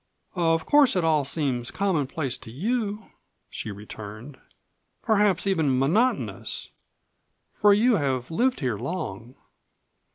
"Of 0.33 0.65
course 0.65 0.95
it 0.95 1.03
all 1.03 1.23
seems 1.25 1.69
commonplace 1.69 2.35
to 2.39 2.49
you," 2.49 3.11
she 3.51 3.69
returned; 3.69 4.39
"perhaps 5.03 5.45
even 5.45 5.77
monotonous. 5.77 6.69
For 7.53 7.71
you 7.71 7.97
have 7.97 8.31
lived 8.31 8.61
here 8.61 8.79
long." 8.79 9.35